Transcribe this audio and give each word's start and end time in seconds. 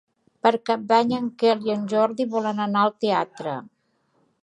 Per 0.45 0.51
Cap 0.69 0.87
d'Any 0.91 1.13
en 1.17 1.27
Quel 1.45 1.63
i 1.69 1.75
en 1.75 1.85
Jordi 1.93 2.29
volen 2.35 2.65
anar 2.69 2.87
al 2.89 2.97
teatre. 3.07 3.59